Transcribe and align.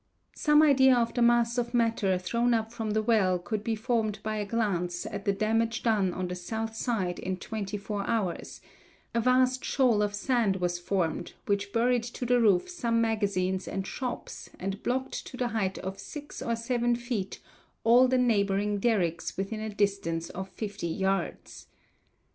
Some 0.35 0.63
idea 0.63 0.95
of 0.97 1.13
the 1.13 1.21
mass 1.21 1.59
of 1.59 1.75
matter 1.75 2.17
thrown 2.17 2.55
up 2.55 2.73
from 2.73 2.93
the 2.93 3.03
well 3.03 3.37
could 3.37 3.63
be 3.63 3.75
formed 3.75 4.17
by 4.23 4.37
a 4.37 4.47
glance 4.47 5.05
at 5.05 5.25
the 5.25 5.31
damage 5.31 5.83
done 5.83 6.11
on 6.11 6.27
the 6.27 6.33
south 6.33 6.75
side 6.75 7.19
in 7.19 7.37
twenty 7.37 7.77
four 7.77 8.03
hours; 8.07 8.61
a 9.13 9.21
vast 9.21 9.63
shoal 9.63 10.01
of 10.01 10.15
sand 10.15 10.55
was 10.55 10.79
formed, 10.79 11.33
which 11.45 11.71
buried 11.71 12.01
to 12.01 12.25
the 12.25 12.39
roof 12.41 12.67
some 12.67 12.99
magazines 12.99 13.67
and 13.67 13.85
shops 13.85 14.49
and 14.59 14.81
blocked 14.81 15.23
to 15.27 15.37
the 15.37 15.49
height 15.49 15.77
of 15.77 15.99
six 15.99 16.41
or 16.41 16.55
seven 16.55 16.95
feet 16.95 17.39
all 17.83 18.07
the 18.07 18.17
neighboring 18.17 18.79
derricks 18.79 19.37
within 19.37 19.59
a 19.59 19.69
distance 19.69 20.31
of 20.31 20.49
50 20.49 20.87
yards.... 20.87 21.67